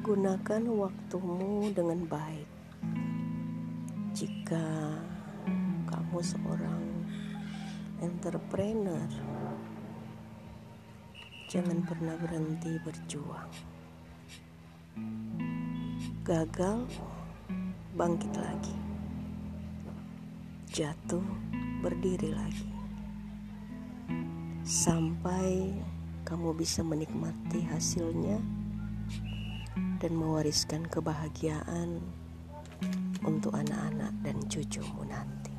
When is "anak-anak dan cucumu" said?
33.52-35.04